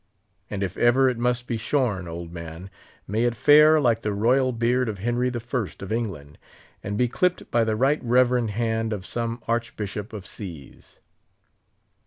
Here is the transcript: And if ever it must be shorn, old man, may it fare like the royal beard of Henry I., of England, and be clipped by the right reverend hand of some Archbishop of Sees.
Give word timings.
And 0.49 0.63
if 0.63 0.77
ever 0.77 1.09
it 1.09 1.19
must 1.19 1.45
be 1.45 1.57
shorn, 1.57 2.07
old 2.07 2.33
man, 2.33 2.71
may 3.07 3.25
it 3.25 3.35
fare 3.35 3.79
like 3.79 4.01
the 4.01 4.13
royal 4.13 4.51
beard 4.51 4.89
of 4.89 4.97
Henry 4.97 5.31
I., 5.31 5.69
of 5.79 5.91
England, 5.91 6.39
and 6.83 6.97
be 6.97 7.07
clipped 7.07 7.51
by 7.51 7.63
the 7.63 7.75
right 7.75 8.03
reverend 8.03 8.49
hand 8.49 8.93
of 8.93 9.05
some 9.05 9.43
Archbishop 9.47 10.11
of 10.11 10.25
Sees. 10.25 11.01